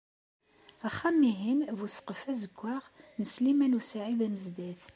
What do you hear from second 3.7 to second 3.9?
u